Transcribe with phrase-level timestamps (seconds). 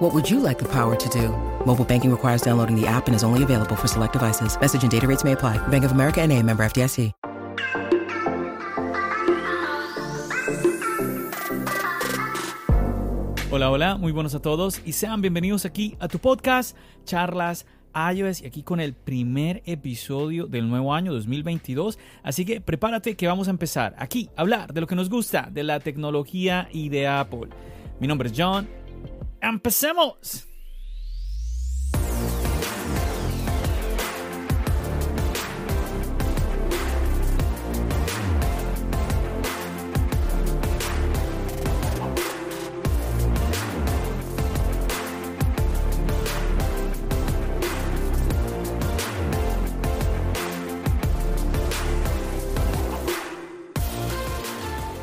[0.00, 1.28] What would you like the power to do?
[1.66, 4.58] Mobile banking requires downloading the app and is only available for select devices.
[4.58, 5.58] Message and data rates may apply.
[5.68, 7.12] Bank of America and a member FDIC.
[13.50, 18.40] Hola, hola, muy buenos a todos y sean bienvenidos aquí a tu podcast Charlas iOS
[18.40, 21.98] y aquí con el primer episodio del nuevo año 2022.
[22.22, 25.50] Así que prepárate que vamos a empezar aquí a hablar de lo que nos gusta
[25.52, 27.48] de la tecnología y de Apple.
[27.98, 28.79] Mi nombre es John.
[29.40, 30.46] ¡Empecemos!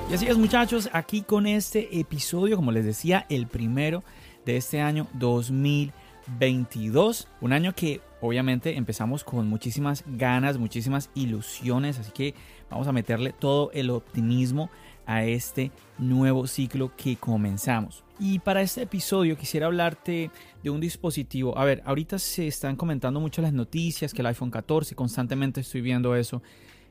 [0.10, 4.06] Y así es muchachos, aquí con este episodio, como les decía, el primero
[4.48, 7.28] de este año 2022.
[7.42, 12.34] Un año que obviamente empezamos con muchísimas ganas, muchísimas ilusiones, así que
[12.72, 14.72] vamos a meterle todo el optimismo
[15.06, 18.04] a este nuevo ciclo que comenzamos.
[18.20, 20.32] Y para este episodio quisiera hablarte
[20.64, 21.58] de un dispositivo.
[21.58, 25.82] A ver, ahorita se están comentando mucho las noticias que el iPhone 14, constantemente estoy
[25.82, 26.42] viendo eso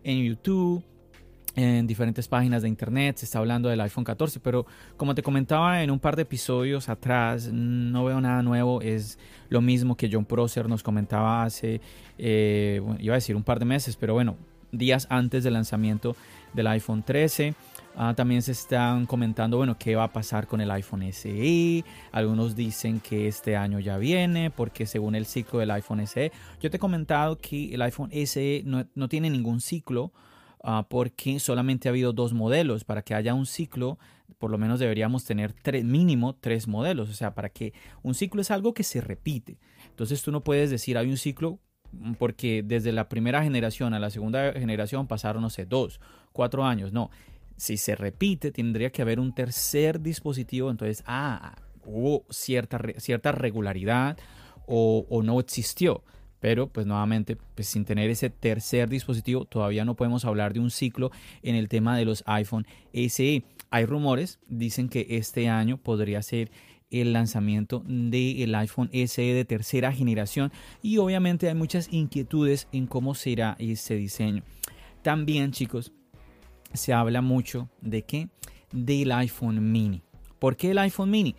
[0.05, 0.85] en YouTube
[1.57, 5.83] en diferentes páginas de internet se está hablando del iPhone 14, pero como te comentaba
[5.83, 9.19] en un par de episodios atrás, no veo nada nuevo, es
[9.49, 11.81] lo mismo que John Prosser nos comentaba hace,
[12.19, 14.37] eh, iba a decir un par de meses, pero bueno,
[14.71, 16.15] días antes del lanzamiento
[16.53, 17.55] del iPhone 13.
[17.99, 21.83] Ah, también se están comentando, bueno, qué va a pasar con el iPhone SE.
[22.13, 26.31] Algunos dicen que este año ya viene, porque según el ciclo del iPhone SE,
[26.61, 30.13] yo te he comentado que el iPhone SE no, no tiene ningún ciclo.
[30.67, 32.83] Uh, porque solamente ha habido dos modelos.
[32.83, 33.99] Para que haya un ciclo,
[34.39, 37.09] por lo menos deberíamos tener tres, mínimo tres modelos.
[37.09, 37.73] O sea, para que
[38.03, 39.59] un ciclo es algo que se repite.
[39.91, 41.61] Entonces tú no puedes decir hay un ciclo
[42.19, 46.01] porque desde la primera generación a la segunda generación pasaron, no sé, dos,
[46.33, 46.93] cuatro años.
[46.93, 47.11] No,
[47.57, 50.73] si se repite, tendría que haber un tercer dispositivo.
[50.73, 51.55] Entonces, ah,
[51.85, 54.19] hubo cierta, cierta regularidad
[54.67, 56.03] o no existió.
[56.41, 60.71] Pero pues nuevamente, pues sin tener ese tercer dispositivo, todavía no podemos hablar de un
[60.71, 61.11] ciclo
[61.43, 63.43] en el tema de los iPhone SE.
[63.71, 66.51] Hay rumores, dicen que este año podría ser
[66.91, 70.53] el lanzamiento del iPhone SE de tercera generación
[70.83, 74.43] y obviamente hay muchas inquietudes en cómo será ese diseño.
[75.03, 75.93] También chicos,
[76.73, 78.29] se habla mucho de qué?
[78.73, 80.03] Del iPhone mini.
[80.39, 81.35] ¿Por qué el iPhone mini?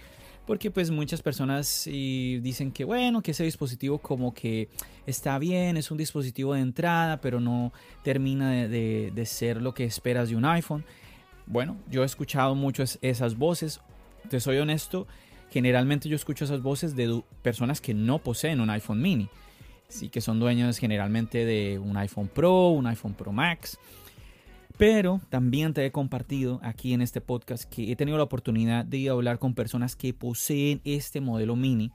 [0.47, 4.69] Porque pues muchas personas dicen que bueno, que ese dispositivo como que
[5.05, 10.29] está bien, es un dispositivo de entrada, pero no termina de, ser lo que esperas
[10.29, 10.85] de un iPhone.
[11.47, 13.81] Bueno, yo he escuchado muchas esas voces,
[14.29, 15.05] te soy honesto,
[15.51, 19.27] generalmente yo escucho esas voces de personas que no poseen un iPhone mini,
[19.89, 23.77] sí que son dueños generalmente de un iPhone Pro, un iPhone Pro Max.
[24.77, 29.09] Pero también te he compartido aquí en este podcast que he tenido la oportunidad de
[29.09, 31.91] hablar con personas que poseen este modelo mini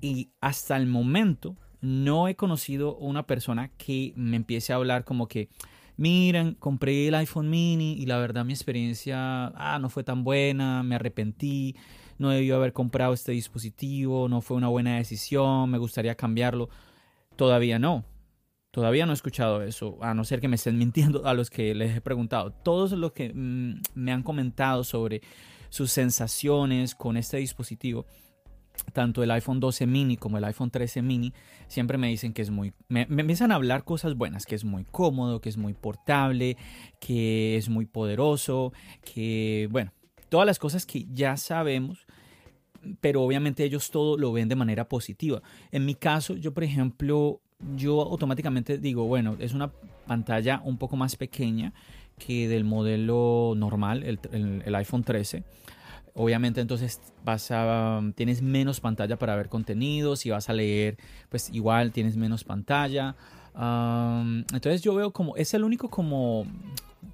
[0.00, 5.28] y hasta el momento no he conocido una persona que me empiece a hablar como
[5.28, 5.50] que,
[5.98, 10.82] miren, compré el iPhone mini y la verdad mi experiencia ah, no fue tan buena,
[10.82, 11.76] me arrepentí,
[12.18, 16.70] no debió haber comprado este dispositivo, no fue una buena decisión, me gustaría cambiarlo.
[17.36, 18.04] Todavía no.
[18.76, 21.74] Todavía no he escuchado eso, a no ser que me estén mintiendo a los que
[21.74, 22.50] les he preguntado.
[22.50, 25.22] Todos los que mm, me han comentado sobre
[25.70, 28.04] sus sensaciones con este dispositivo,
[28.92, 31.32] tanto el iPhone 12 mini como el iPhone 13 mini,
[31.68, 32.74] siempre me dicen que es muy...
[32.88, 36.58] Me, me, empiezan a hablar cosas buenas, que es muy cómodo, que es muy portable,
[37.00, 39.94] que es muy poderoso, que, bueno,
[40.28, 42.06] todas las cosas que ya sabemos,
[43.00, 45.40] pero obviamente ellos todo lo ven de manera positiva.
[45.72, 47.40] En mi caso, yo por ejemplo
[47.76, 49.70] yo automáticamente digo, bueno, es una
[50.06, 51.72] pantalla un poco más pequeña
[52.18, 55.44] que del modelo normal, el, iPhone 13.
[56.14, 60.96] Obviamente entonces vas a, tienes menos pantalla para ver contenido, si vas a leer,
[61.28, 63.16] pues igual tienes menos pantalla.
[63.54, 66.46] Entonces yo veo como, es el único como,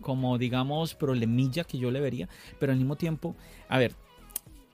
[0.01, 2.29] como digamos, problemilla que yo le vería,
[2.61, 3.35] pero al mismo tiempo,
[3.69, 3.95] a ver,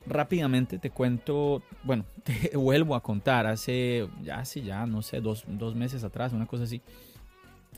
[0.08, 5.44] rápidamente te cuento, bueno, te vuelvo a contar, hace ya, sí, ya, no sé, dos,
[5.46, 6.82] dos meses atrás, una cosa así,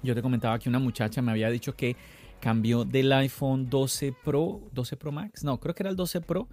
[0.02, 1.96] Yo te comentaba que una muchacha me había dicho que
[2.40, 6.48] cambió del iPhone 12 Pro, 12 Pro Max, no, creo que era el 12 Pro,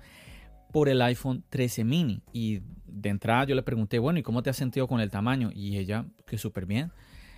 [0.72, 2.22] por el iPhone 13 mini.
[2.34, 5.50] Y de entrada yo le pregunté, bueno, ¿y cómo te has sentido con el tamaño?
[5.54, 6.92] Y ella, que súper bien,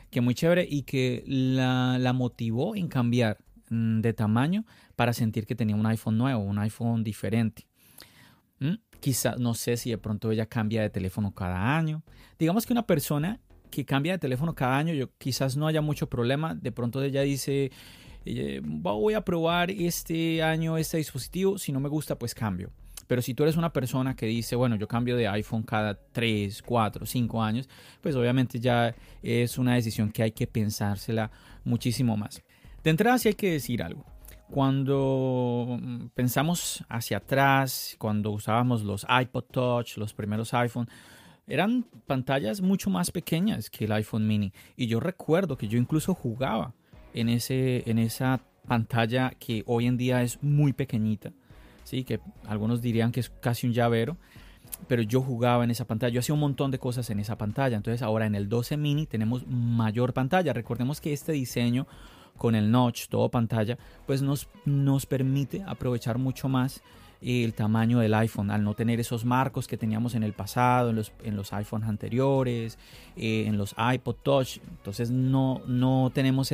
[0.10, 3.38] que muy chévere y que la, motivó en cambiar
[3.70, 4.66] mm, de tamaño
[4.96, 7.69] para sentir que tenía un iPhone nuevo, un iPhone diferente.
[8.60, 8.76] ¿Mm?
[9.00, 12.04] Quizás, no sé si de pronto ella cambia de teléfono cada año.
[12.38, 13.40] Digamos que una persona
[13.72, 16.56] que cambia de teléfono cada año, yo quizás no haya mucho problema.
[16.56, 17.72] De pronto ella dice,
[18.62, 22.72] voy a probar este año este dispositivo, si no me gusta, pues cambio.
[23.08, 26.62] Pero si tú eres una persona que dice, bueno, yo cambio de iPhone cada 3,
[26.62, 27.68] 4, 5 años,
[28.02, 31.32] pues obviamente ya es una decisión que hay que pensársela
[31.64, 32.44] muchísimo más.
[32.84, 34.06] De entrada sí hay que decir algo.
[34.52, 40.90] Cuando mm, pensamos hacia atrás, cuando usábamos los iPod Touch, los primeros iPhone,
[41.48, 44.54] eran pantallas mucho más pequeñas que el iPhone mini.
[44.76, 46.74] Y yo recuerdo que yo incluso jugaba
[47.14, 51.32] en, ese, en esa pantalla que hoy en día es muy pequeñita
[51.90, 52.04] ¿sí?
[52.04, 54.18] que algunos dirían que es casi un llavero,
[54.88, 57.76] pero yo jugaba en esa pantalla, yo hacía un montón de cosas en esa pantalla,
[57.76, 61.88] entonces ahora en el 12 mini tenemos mayor pantalla, recordemos que este diseño
[62.40, 63.78] con el notch, todo pantalla,
[64.08, 66.82] pues nos, nos permite aprovechar mucho más
[67.22, 70.96] el tamaño del iPhone, al no tener esos marcos que teníamos en el pasado, en
[70.96, 72.78] los, en los iPhones anteriores,
[73.16, 74.58] eh, en los iPod Touch.
[74.78, 76.52] Entonces no, no tenemos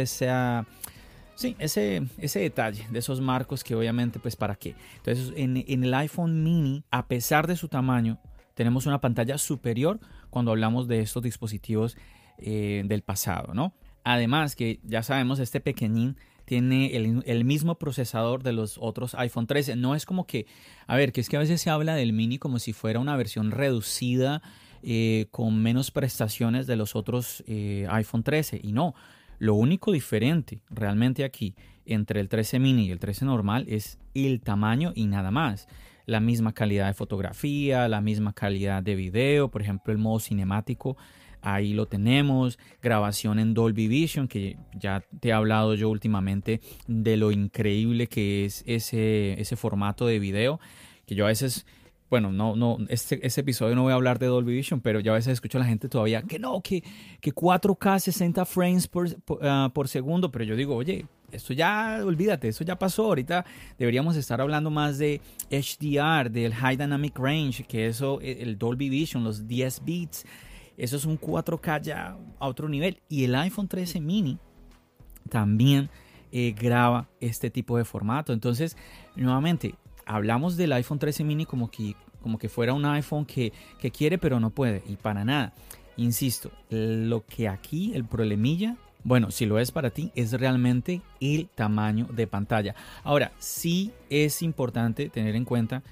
[1.35, 4.73] Sí, ese, ese detalle de esos marcos que obviamente, pues para qué.
[4.97, 8.17] Entonces, en, el iPhone mini, a pesar de su tamaño,
[8.53, 9.99] tenemos una pantalla superior
[10.29, 11.97] cuando hablamos de estos dispositivos
[12.37, 13.73] eh, del pasado, ¿no?
[14.05, 16.15] Además que ya sabemos, este pequeñín
[16.45, 19.75] tiene el, mismo procesador de los otros iPhone 13.
[19.75, 20.45] No es como que,
[20.85, 23.17] a ver, que es que a veces se habla del mini como si fuera una
[23.17, 24.43] versión reducida
[24.83, 28.61] eh, con menos prestaciones de los otros eh, iPhone 13.
[28.63, 28.93] Y no,
[29.39, 31.55] lo único diferente realmente aquí
[31.87, 35.67] entre el 13 mini y el 13 normal es el tamaño y nada más.
[36.05, 40.95] La misma calidad de fotografía, la misma calidad de video, por ejemplo el modo cinemático,
[41.45, 47.17] ahí lo tenemos, grabación en Dolby Vision, que ya te he hablado yo últimamente de
[47.17, 50.59] lo increíble que es ese, ese formato de video,
[51.05, 51.65] que yo a veces
[52.09, 55.11] bueno, no, no, este, este, episodio no voy a hablar de Dolby Vision, pero ya
[55.11, 56.83] a veces escucho a la gente todavía que no, que,
[57.19, 58.89] que 4K 60 frames
[59.41, 63.45] ah, por, segundo, pero yo digo, oye, esto ya, olvídate, eso ya pasó, ahorita
[63.77, 65.19] deberíamos estar hablando más de
[65.49, 70.25] HDR, del High Dynamic Range, que eso, e, el Dolby Vision, los 10 bits,
[70.77, 73.01] eso es un 4K ya a otro nivel.
[73.09, 74.37] Y el iPhone 13 mini
[75.29, 75.89] también
[76.31, 78.33] eh, graba este tipo de formato.
[78.33, 78.77] Entonces,
[79.15, 79.75] nuevamente,
[80.05, 83.51] hablamos del iPhone 13 mini como que, como que fuera un iPhone que,
[83.93, 84.83] quiere pero no puede.
[84.87, 85.53] Y para nada.
[85.97, 88.75] Insisto, lo que aquí, el problemilla,
[89.05, 92.75] bueno, si lo es para ti, es realmente el tamaño de pantalla.
[93.03, 95.83] Ahora, sí es importante tener en cuenta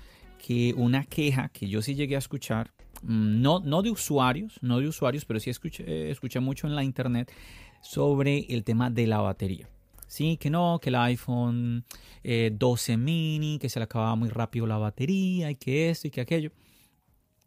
[0.45, 2.71] que una queja que yo sí llegué a escuchar,
[3.03, 7.31] no, no de usuarios, no de usuarios, pero sí escuché, escuché mucho en la internet
[7.81, 9.67] sobre el tema de la batería.
[10.07, 11.85] Sí, que no, que el iPhone
[12.23, 16.11] 12 eh, mini, que se le acababa muy rápido la batería y que esto y
[16.11, 16.51] que aquello.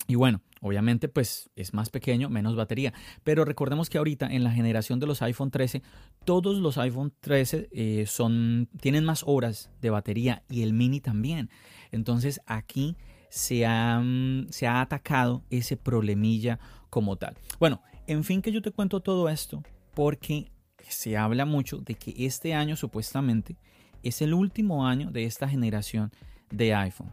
[0.09, 2.93] Y bueno, obviamente pues es más pequeño, menos batería.
[3.25, 5.83] Pero recordemos que ahorita en la generación de los iPhone 13,
[6.25, 11.51] todos los iPhone 13 eh, son, tienen más horas de batería y el mini también.
[11.93, 12.97] Entonces aquí
[13.29, 14.03] se ha,
[14.51, 16.59] se ha atacado ese problemilla
[16.91, 17.37] como tal.
[17.59, 19.63] Bueno, en fin que yo te cuento todo esto
[19.95, 20.51] porque
[20.89, 23.57] se habla mucho de que este año supuestamente
[24.03, 26.13] es el último año de esta generación
[26.51, 27.13] de iPhone.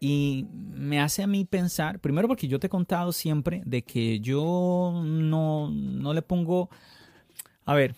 [0.00, 4.20] Y me hace a mí pensar, primero porque yo te he contado siempre de que
[4.20, 6.70] yo no, no le pongo,
[7.64, 7.96] a ver,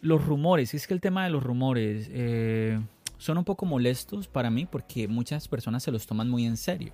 [0.00, 2.80] los rumores, es que el tema de los rumores eh,
[3.18, 6.92] son un poco molestos para mí porque muchas personas se los toman muy en serio.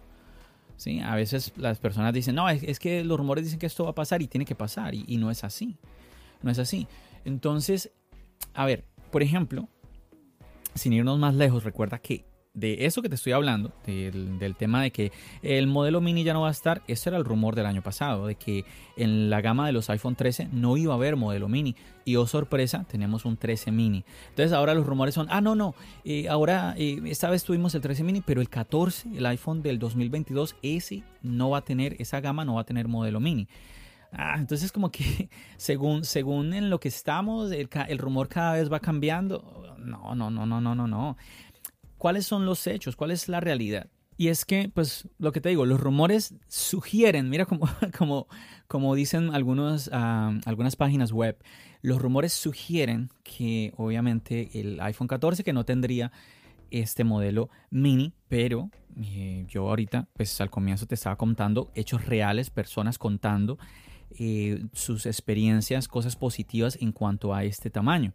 [0.77, 1.01] ¿sí?
[1.01, 3.95] A veces las personas dicen, no, es, que los rumores dicen que esto va a
[3.95, 5.77] pasar y tiene que pasar y no es así.
[6.43, 6.87] No es así.
[7.25, 7.93] Entonces,
[8.55, 9.69] a ver, por ejemplo,
[10.75, 12.25] sin irnos más lejos, recuerda que
[12.55, 15.11] de eso que te estoy hablando, del, tema de que
[15.43, 18.27] el modelo mini ya no va a estar, ese era el rumor del año pasado,
[18.27, 18.65] de que
[18.97, 21.75] en la gama de los iPhone 13 no iba a haber modelo mini.
[22.05, 24.05] Y oh sorpresa, tenemos un 13 mini.
[24.31, 27.81] Entonces ahora los rumores son, ah, no, no, eh, ahora eh, esta vez tuvimos el
[27.81, 32.21] 13 mini, pero el 14, el iPhone del 2022, ese no va a tener, esa
[32.21, 33.49] gama no va a tener modelo mini.
[34.15, 38.71] Ah, entonces como que según, según en lo que estamos, el, el, rumor cada vez
[38.71, 39.75] va cambiando.
[39.79, 41.17] No, no, no, no, no, no, no.
[42.03, 42.97] ¿Cuáles son los hechos?
[42.97, 43.87] ¿Cuál es la realidad?
[44.17, 48.27] Y es que, pues, lo que te digo, los rumores sugieren, mira como, como,
[48.67, 51.39] como dicen algunos, ah, algunas páginas web,
[51.81, 56.11] los rumores sugieren que obviamente el iPhone 14, que no tendría
[56.73, 58.69] este modelo mini, pero
[59.01, 63.61] eh, yo ahorita, pues al comienzo te estaba contando hechos reales, personas contando
[64.19, 68.13] eh, sus experiencias, cosas positivas en cuanto a este tamaño.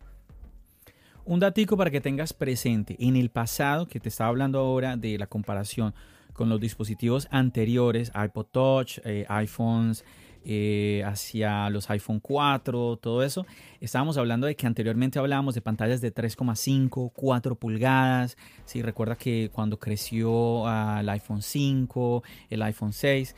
[1.27, 5.17] Un datico para que tengas presente, en el pasado, que te estaba hablando ahora de
[5.17, 5.93] la comparación
[6.31, 10.05] con los dispositivos anteriores, iPod Touch, eh, iPhones,
[10.45, 13.45] eh, hacia los iPhone 4, todo eso,
[13.81, 18.37] estábamos hablando de que anteriormente hablábamos de pantallas de 3,5, 4 pulgadas.
[18.63, 20.63] Si recuerda que cuando creció
[20.97, 23.35] el iPhone 5, el iPhone 6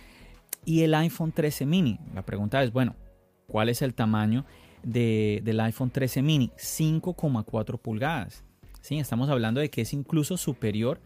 [0.63, 2.96] y el iPhone 13 mini, la pregunta es, bueno,
[3.48, 4.46] ¿cuál es el tamaño
[4.83, 8.43] del iPhone 13 mini, 5,4 pulgadas.
[8.81, 9.00] ¿sí?
[9.00, 11.00] Estamos hablando de que es incluso superior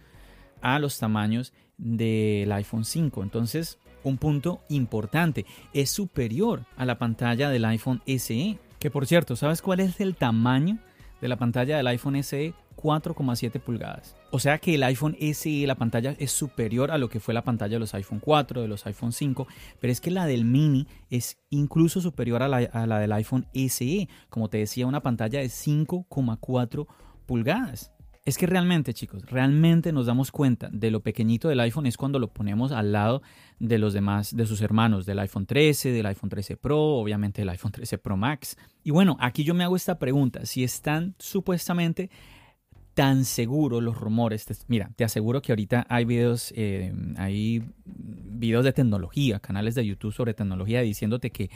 [0.61, 3.23] a los tamaños del iPhone 5.
[3.23, 8.57] Entonces, un punto importante, es superior a la pantalla del iPhone SE.
[8.79, 10.77] Que por cierto, ¿sabes cuál es el tamaño
[11.21, 12.53] de la pantalla del iPhone SE?
[12.75, 14.15] 4,7 pulgadas.
[14.31, 17.43] O sea que el iPhone SE, la pantalla es superior a lo que fue la
[17.43, 19.47] pantalla de los iPhone 4, de los iPhone 5,
[19.79, 24.07] pero es que la del mini es incluso superior a la, del iPhone SE.
[24.29, 26.87] Como te decía, una pantalla de 5,4
[27.25, 27.93] pulgadas.
[28.25, 32.19] Es que realmente, chicos, realmente nos damos cuenta de lo pequeñito del iPhone es cuando
[32.19, 33.21] lo ponemos al lado
[33.59, 37.49] de los demás, de sus hermanos, del iPhone 13, del iPhone 13 Pro, obviamente del
[37.49, 38.57] iPhone 13 Pro Max.
[38.81, 42.09] Y bueno, aquí yo me hago esta pregunta, si están supuestamente
[42.93, 44.45] tan seguro los rumores.
[44.67, 50.13] mira, te aseguro que ahorita hay videos, eh, hay videos de tecnología, canales de YouTube
[50.13, 51.49] sobre tecnología diciéndote que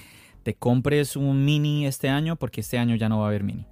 [0.43, 3.65] te compres un mini este año porque este año ya no va a haber mini.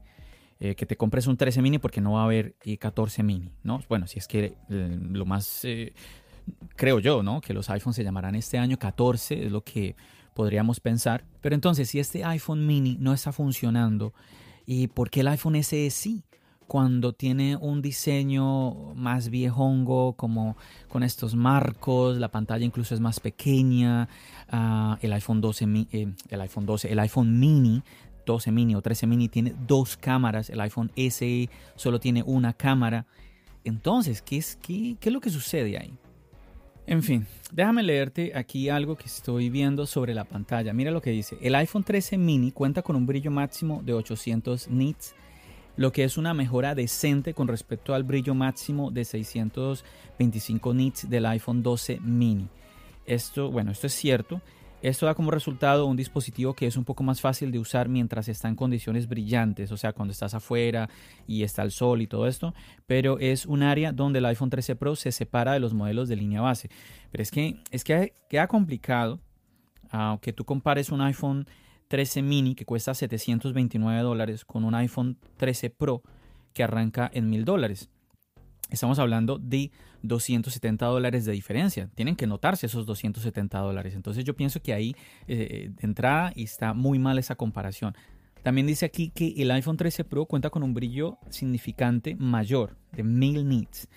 [0.60, 3.82] Eh, que te compres un 13 mini porque no va a haber 14 mini, ¿no?
[3.90, 5.68] Bueno, si es que eh, lo más,
[6.78, 7.42] creo yo, ¿no?
[7.42, 9.96] Que los iPhones se llamarán este año 14, es lo que
[10.34, 11.26] podríamos pensar.
[11.42, 14.14] Pero entonces, si este iPhone mini no está funcionando,
[14.66, 16.24] ¿y por qué el iPhone SE sí?
[16.68, 20.58] Cuando tiene un diseño más viejongo, como
[20.88, 24.10] con estos marcos, la pantalla incluso es más pequeña,
[24.50, 27.84] ah, el iPhone 12, eh, el iPhone 12, el iPhone mini
[28.26, 33.06] 12 mini o 13 mini tiene dos cámaras, el iPhone SE solo tiene una cámara.
[33.64, 35.94] Entonces, ¿qué es, qué, qué es lo que sucede ahí?
[36.88, 40.72] En fin, déjame leerte aquí algo que estoy viendo sobre la pantalla.
[40.74, 41.38] Mira lo que dice.
[41.42, 45.16] El iPhone 13 mini cuenta con un brillo máximo de 800 nits
[45.78, 51.26] lo que es una mejora decente con respecto al brillo máximo de 625 nits del
[51.26, 52.48] iPhone 12 mini.
[53.06, 54.42] Esto, bueno, esto es cierto.
[54.82, 58.28] Esto da como resultado un dispositivo que es un poco más fácil de usar mientras
[58.28, 60.90] está en condiciones brillantes, o sea, cuando estás afuera
[61.26, 62.54] y está el sol y todo esto,
[62.86, 66.18] pero es un área donde el iPhone 13 Pro se separa de los modelos de
[66.18, 66.70] línea base.
[67.12, 69.20] Pero es que, es que queda complicado,
[69.90, 71.48] aunque tú compares un iPhone
[71.88, 76.02] 13 mini que cuesta 729 dólares con un iPhone 13 Pro
[76.54, 77.90] que arranca en 1000 dólares.
[78.72, 81.90] Estamos hablando de 270 dólares de diferencia.
[81.94, 83.94] Tienen que notarse esos 270 dólares.
[83.94, 84.96] Entonces yo pienso que ahí
[85.28, 87.96] eh, de entrada está muy mal esa comparación.
[88.42, 93.04] También dice aquí que el iPhone 13 Pro cuenta con un brillo significante mayor de
[93.04, 93.88] 1000 nits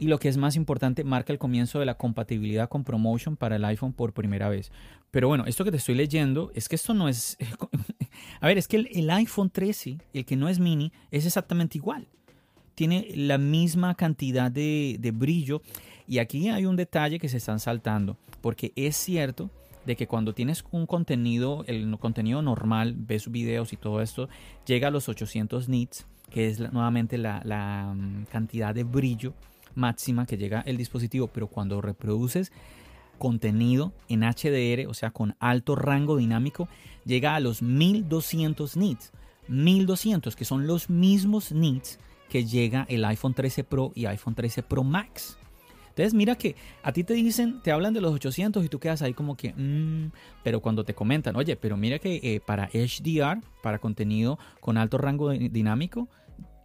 [0.00, 3.56] y lo que es más importante, marca el comienzo de la compatibilidad con Promotion para
[3.56, 4.70] el iPhone por primera vez.
[5.10, 7.36] Pero bueno, esto que te estoy leyendo es que esto no es...
[8.40, 12.06] A ver, es que el, iPhone 13, el que no es mini, es exactamente igual.
[12.76, 15.62] Tiene la misma cantidad de, de brillo.
[16.06, 19.50] Y aquí hay un detalle que se están saltando, porque es cierto
[19.84, 24.28] de que cuando tienes un contenido, el contenido normal, ves videos y todo esto,
[24.64, 29.34] llega a los 800 nits, que es nuevamente la, la mm, cantidad de brillo
[29.78, 32.52] máxima que llega el dispositivo, pero cuando reproduces
[33.18, 36.68] contenido en HDR, o sea, con alto rango dinámico,
[37.04, 39.12] llega a los 1200 nits.
[39.48, 44.62] 1200, que son los mismos nits que llega el iPhone 13 Pro y iPhone 13
[44.62, 45.38] Pro Max.
[45.88, 49.02] Entonces mira que a ti te dicen, te hablan de los 800 y tú quedas
[49.02, 50.12] ahí como que, mm",
[50.44, 54.98] pero cuando te comentan, oye, pero mira que eh, para HDR, para contenido con alto
[54.98, 56.08] rango dinámico,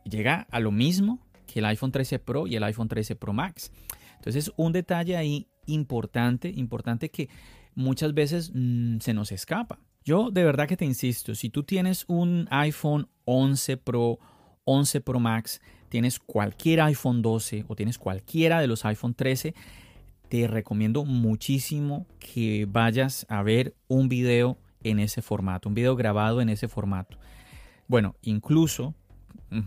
[0.04, 3.72] llega a lo mismo que el iPhone 13 Pro y el iPhone 13 Pro Max.
[4.16, 7.30] Entonces, un detalle ahí importante, importante que
[7.76, 9.80] muchas veces mm, se nos escapa.
[10.06, 14.20] Yo de verdad que te insisto, si tú tienes un iPhone 11 Pro,
[14.66, 19.54] 11 Pro Max, tienes cualquier iPhone 12 o tienes cualquiera de los iPhone 13,
[20.28, 26.42] te recomiendo muchísimo que vayas a ver un video en ese formato, un video grabado
[26.42, 27.18] en ese formato.
[27.88, 28.96] Bueno, incluso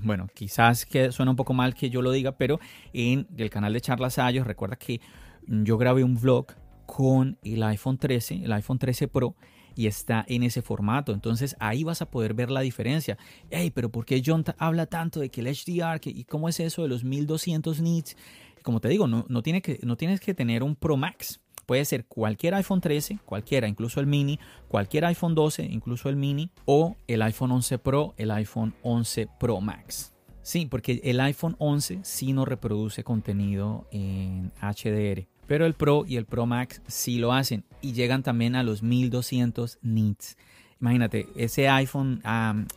[0.03, 2.59] bueno, quizás que suena un poco mal que yo lo diga, pero
[2.93, 5.01] en el canal de Charlas Ayos, recuerda que
[5.47, 6.47] yo grabé un vlog
[6.87, 9.35] con el iPhone 13, el iPhone 13 Pro,
[9.77, 11.13] y está en ese formato.
[11.13, 13.19] Entonces ahí vas a poder ver la diferencia.
[13.51, 16.83] Hey, pero ¿por qué John habla tanto de que el HDR y cómo es eso
[16.83, 18.17] de los 1200 nits?
[18.63, 21.41] Como te digo, no, tiene que, no tienes que tener un Pro Max.
[21.67, 26.51] Puede ser cualquier iPhone 13, cualquiera, incluso el mini, cualquier iPhone 12, incluso el mini,
[26.65, 30.15] o el iPhone 11 Pro, el iPhone 11 Pro Max.
[30.43, 36.17] Sí, porque el iPhone 11 sí no reproduce contenido en HDR, pero el Pro y
[36.17, 40.37] el Pro Max sí lo hacen y llegan también a los 1200 nits.
[40.81, 42.23] Imagínate, ese iPhone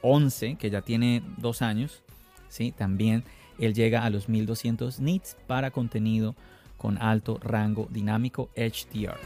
[0.01, 2.01] 11 que ya tiene dos años,
[2.47, 3.23] sí, también
[3.59, 6.35] él llega a los 1200 nits para contenido
[6.79, 9.19] con alto rango dinámico HDR.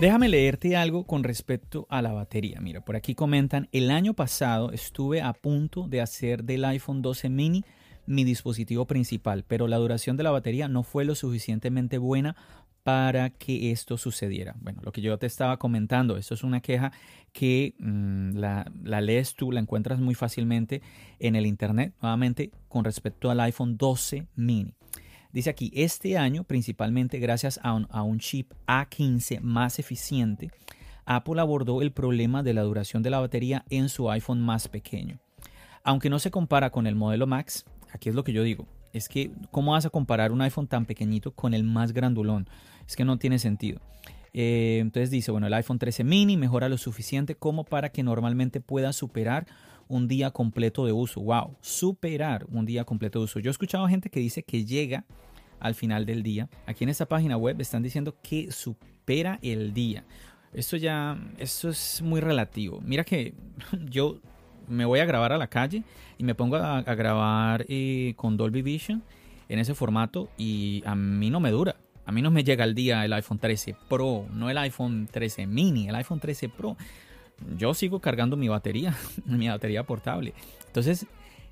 [0.00, 2.60] Déjame leerte algo con respecto a la batería.
[2.60, 7.28] Mira, por aquí comentan, el año pasado estuve a punto de hacer del iPhone 12
[7.28, 7.64] mini
[8.06, 12.34] mi dispositivo principal, pero la duración de la batería no fue lo suficientemente buena
[12.82, 14.56] para que esto sucediera.
[14.60, 16.92] Bueno, lo que yo te estaba comentando, esto es una queja
[17.32, 20.82] que mm, la, lees tú, la encuentras muy fácilmente
[21.18, 24.74] en el Internet, nuevamente con respecto al iPhone 12 mini.
[25.32, 30.50] Dice aquí, este año, principalmente gracias a un, a un chip A15 más eficiente,
[31.04, 35.20] Apple abordó el problema de la duración de la batería en su iPhone más pequeño.
[35.84, 39.08] Aunque no se compara con el modelo Max, aquí es lo que yo digo, es
[39.08, 42.48] que ¿cómo vas a comparar un iPhone tan pequeñito con el más grandulón?
[42.86, 43.80] Es que no tiene sentido.
[44.34, 48.60] Eh, entonces dice, bueno, el iPhone 13 mini mejora lo suficiente como para que normalmente
[48.60, 49.46] pueda superar
[49.88, 51.20] un día completo de uso.
[51.20, 53.40] Wow, superar un día completo de uso.
[53.40, 55.04] Yo he escuchado gente que dice que llega
[55.60, 56.48] al final del día.
[56.66, 60.04] Aquí en esta página web están diciendo que supera el día.
[60.52, 62.80] Esto ya, esto es muy relativo.
[62.82, 63.34] Mira que
[63.90, 64.20] yo
[64.68, 65.82] me voy a grabar a la calle
[66.18, 69.02] y me pongo a, grabar eh, con Dolby Vision
[69.48, 71.76] en ese formato y a mí no me dura.
[72.04, 75.46] A mí no me llega el día el iPhone 13 Pro, no el iPhone 13
[75.46, 76.76] mini, el iPhone 13 Pro.
[77.56, 80.34] Yo sigo cargando mi batería, mi batería portable.
[80.66, 81.06] Entonces,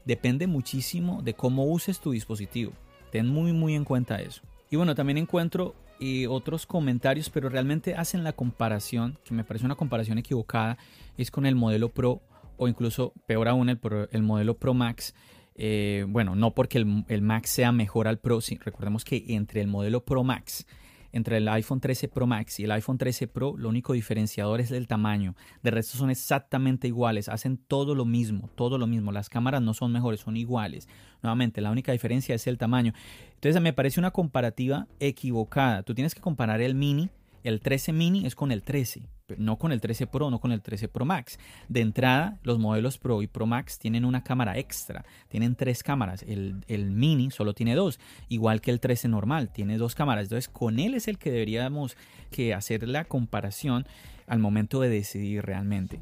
[0.05, 2.73] depende muchísimo de cómo uses tu dispositivo.
[3.13, 4.43] Ten muy, muy en cuenta eso.
[4.71, 9.67] Y bueno, también encuentro eh, otros comentarios, pero realmente hacen la comparación, que me parece
[9.67, 10.79] una comparación equivocada,
[11.19, 12.23] es con el modelo Pro
[12.61, 13.81] o incluso peor aún el,
[14.13, 15.15] el modelo Pro Max
[15.63, 19.67] eh, bueno, no porque el, Max sea mejor al Pro, sí, recordemos que entre el
[19.67, 20.67] modelo Pro Max,
[21.13, 24.71] entre el iPhone 13 Pro Max y el iPhone 13 Pro, lo único diferenciador es
[24.71, 25.35] el tamaño.
[25.63, 29.13] De resto son exactamente iguales, hacen todo lo mismo, todo lo mismo.
[29.13, 30.89] Las cámaras no son mejores, son iguales.
[31.23, 32.95] Nuevamente, la única diferencia es el tamaño.
[33.35, 35.83] Entonces me parece una comparativa equivocada.
[35.83, 37.11] Tú tienes que comparar el mini,
[37.43, 39.03] el 13 mini es con el 13
[39.39, 41.39] no con el 13 Pro, no con el 13 Pro Max.
[41.69, 46.23] De entrada, los modelos Pro y Pro Max tienen una cámara extra, tienen tres cámaras.
[46.23, 50.25] El, el, Mini solo tiene dos, igual que el 13 normal, tiene dos cámaras.
[50.25, 51.97] Entonces, con él es el que deberíamos
[52.31, 53.87] que hacer la comparación
[54.27, 56.01] al momento de decidir realmente.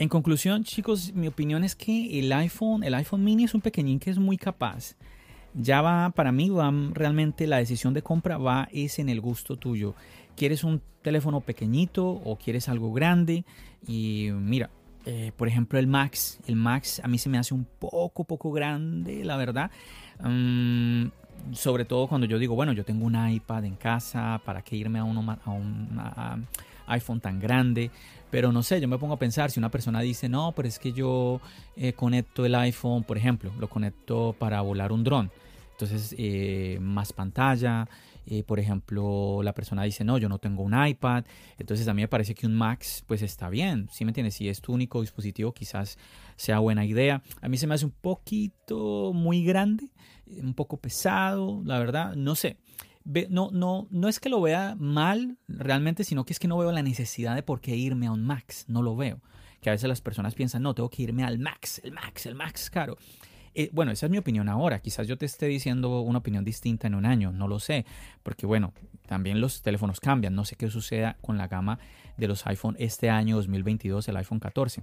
[0.00, 3.98] En conclusión, chicos, mi opinión es que el iPhone, el iPhone mini es un pequeñín
[3.98, 4.94] que es muy capaz.
[5.54, 9.56] Ya va, para mí, va realmente la decisión de compra va es en el gusto
[9.56, 9.96] tuyo.
[10.36, 13.44] ¿Quieres un teléfono pequeñito o quieres algo grande?
[13.88, 14.70] Y mira,
[15.04, 16.38] eh, por ejemplo, el Max.
[16.46, 19.72] El Max a mí se me hace un poco, poco grande, la verdad.
[20.22, 21.06] Mm,
[21.50, 25.00] sobre todo cuando yo digo, bueno, yo tengo un iPad en casa, ¿para qué irme
[25.00, 26.46] a, uno, a un
[26.88, 27.90] iPhone tan grande?
[28.30, 30.78] Pero no sé, yo me pongo a pensar, si una persona dice, no, pero es
[30.78, 31.40] que yo
[31.76, 35.30] eh, conecto el iPhone, por ejemplo, lo conecto para volar un dron.
[35.72, 37.88] Entonces, eh, más pantalla.
[38.26, 41.24] Eh, por ejemplo, la persona dice, no, yo no tengo un iPad.
[41.56, 43.88] Entonces, a mí me parece que un Max, pues está bien.
[43.90, 44.34] ¿Sí me entiendes?
[44.34, 45.96] Si es tu único dispositivo, quizás
[46.36, 47.22] sea buena idea.
[47.40, 49.88] A mí se me hace un poquito muy grande,
[50.26, 52.16] un poco pesado, la verdad.
[52.16, 52.58] No sé
[53.28, 56.72] no, no, no es que lo vea mal realmente, sino que es que no veo
[56.72, 58.66] la necesidad de por qué irme a un Max.
[58.68, 59.20] No lo veo.
[59.60, 62.34] Que a veces las personas piensan, no, tengo que irme al Max, el Max, el
[62.34, 62.96] Max caro.
[63.54, 64.80] Eh, bueno, esa es mi opinión ahora.
[64.80, 67.86] Quizás yo te esté diciendo una opinión distinta en un año, no lo sé.
[68.22, 68.72] Porque bueno,
[69.06, 70.34] también los teléfonos cambian.
[70.34, 71.78] No sé qué suceda con la gama
[72.16, 74.82] de los iPhone este año 2022, el iPhone 14.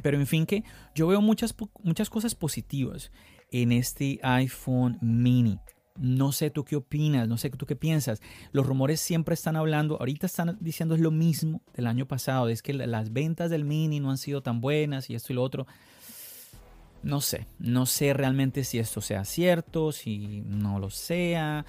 [0.00, 3.10] Pero en fin que yo veo muchas, muchas cosas positivas
[3.50, 5.58] en este iPhone mini.
[5.98, 8.20] No sé tú qué opinas, no sé tú qué piensas.
[8.52, 12.62] Los rumores siempre están hablando, ahorita están diciendo es lo mismo del año pasado, es
[12.62, 15.66] que las ventas del mini no han sido tan buenas y esto y lo otro.
[17.02, 21.66] No sé, no sé realmente si esto sea cierto, si no lo sea.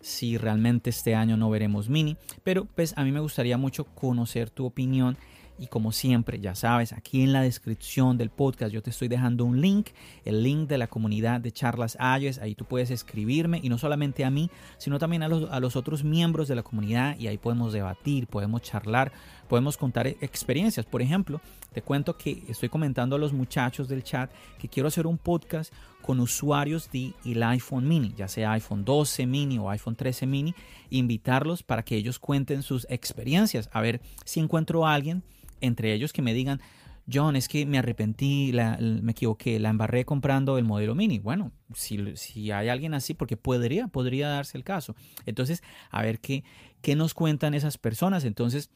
[0.00, 2.16] si realmente este año no veremos mini.
[2.44, 5.16] Pero pues a mí me gustaría mucho conocer tu opinión
[5.58, 9.44] y como siempre, ya sabes, aquí en la descripción del podcast yo te estoy dejando
[9.44, 9.88] un link,
[10.24, 12.38] el link de la comunidad de charlas iOS.
[12.38, 15.76] Ahí tú puedes escribirme y no solamente a mí, sino también a los, a los
[15.76, 19.12] otros miembros de la comunidad y ahí podemos debatir, podemos charlar,
[19.48, 20.86] podemos contar experiencias.
[20.86, 21.40] Por ejemplo,
[21.72, 25.72] te cuento que estoy comentando a los muchachos del chat que quiero hacer un podcast
[26.02, 30.54] con usuarios de el iPhone mini, ya sea iPhone 12 mini o iPhone 13 mini,
[30.90, 35.22] invitarlos para que ellos cuenten sus experiencias, a ver si encuentro a alguien
[35.60, 36.60] entre ellos que me digan,
[37.10, 41.18] John, es que me arrepentí, me equivoqué, la embarré comprando el modelo mini.
[41.18, 44.94] Bueno, si, si, hay alguien así, porque podría, podría darse el caso.
[45.24, 46.44] Entonces, a ver qué,
[46.82, 48.24] qué nos cuentan esas personas.
[48.24, 48.70] Entonces,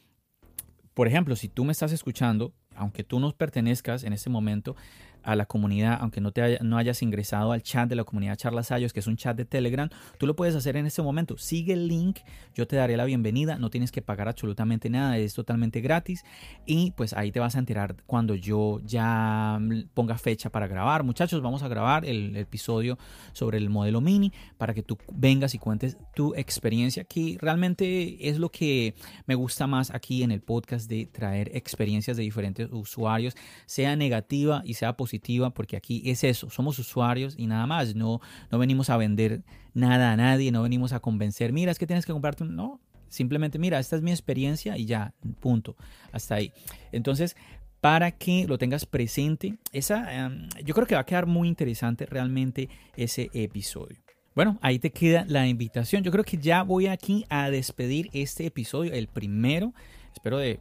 [0.95, 4.76] por ejemplo, si tú me estás escuchando, aunque tú no pertenezcas en este momento
[5.22, 8.70] a la comunidad, aunque no, te no hayas ingresado al chat de la comunidad Charlas
[8.72, 11.38] Ayos, que es un chat de Telegram, tú lo puedes hacer en este momento.
[11.38, 12.18] Sigue el link,
[12.54, 16.24] yo te daré la bienvenida, no tienes que pagar absolutamente nada, es totalmente gratis
[16.66, 19.61] y pues ahí te vas a enterar cuando yo ya
[19.94, 21.04] ponga fecha para grabar.
[21.04, 22.98] Muchachos, vamos a grabar el, episodio
[23.32, 28.38] sobre el modelo mini para que tú vengas y cuentes tu experiencia, que realmente es
[28.38, 28.94] lo que
[29.26, 33.35] me gusta más aquí en el podcast de traer experiencias de diferentes usuarios,
[33.66, 38.20] sea negativa y sea positiva porque aquí es eso, somos usuarios y nada más, no,
[38.51, 39.42] no venimos a vender
[39.75, 42.57] nada a nadie, no venimos a convencer, mira, es que tienes que comprarte un...
[42.57, 45.77] No, simplemente, mira, esta es mi experiencia y ya, punto,
[46.12, 46.53] hasta ahí.
[46.92, 47.37] Entonces,
[47.81, 52.07] para que lo tengas presente, esa, em, yo creo que va a quedar muy interesante
[52.07, 53.98] realmente ese episodio.
[54.35, 56.03] Bueno, ahí te queda la invitación.
[56.03, 59.75] Yo creo que ya voy aquí a despedir este episodio, el primero,
[60.14, 60.61] espero de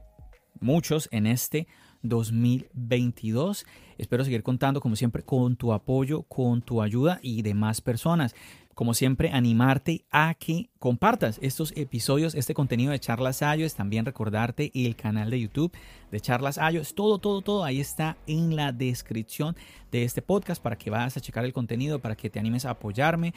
[0.60, 1.68] muchos en este
[2.04, 3.66] 2022.
[3.98, 8.36] Espero seguir contando, como siempre, con tu apoyo, con tu ayuda y demás personas.
[8.74, 13.76] Como siempre, animarte a que compartas estos episodios, este contenido de Charlas Ayos.
[13.76, 15.72] También recordarte el canal de YouTube
[16.10, 16.96] de Charlas Ayos.
[16.96, 19.56] Todo, todo, todo ahí está en la descripción
[19.92, 22.72] de este podcast para que vayas a checar el contenido, para que te animes a
[22.72, 23.34] apoyarme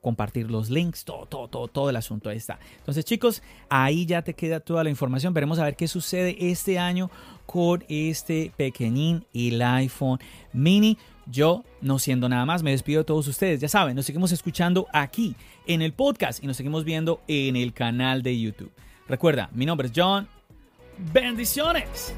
[0.00, 2.58] compartir los links, todo, todo, todo, todo el asunto está.
[2.78, 5.34] Entonces chicos, ahí ya te queda toda la información.
[5.34, 7.10] Veremos a ver qué sucede este año
[7.46, 10.18] con este pequeñín, el iPhone
[10.52, 10.98] mini.
[11.26, 13.60] Yo, no siendo nada más, me despido de todos ustedes.
[13.60, 15.34] Ya saben, nos seguimos escuchando aquí
[15.66, 18.72] en el podcast y nos seguimos viendo en el canal de YouTube.
[19.08, 20.28] Recuerda, mi nombre es John.
[21.12, 22.14] Bendiciones.